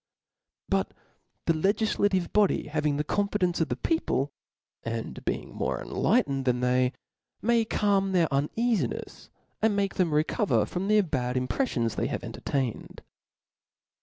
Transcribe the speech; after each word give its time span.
But 0.67 0.95
the 1.45 1.53
legiflative 1.53 2.33
body 2.33 2.69
having 2.69 2.97
the 2.97 3.03
confidence 3.03 3.61
of 3.61 3.69
the 3.69 3.75
people, 3.75 4.31
and 4.81 5.23
being 5.25 5.53
more 5.53 5.79
enlightened 5.79 6.45
than 6.45 6.61
they, 6.61 6.93
may 7.39 7.65
calm 7.65 8.11
their 8.11 8.27
uneafinefs, 8.29 9.29
and 9.61 9.75
make 9.75 9.93
them 9.97 10.11
recover 10.11 10.65
jrom 10.65 10.87
the 10.87 11.01
bad 11.01 11.35
imprefiions 11.35 11.97
they 11.97 12.07
have 12.07 12.23
entertained. 12.23 13.03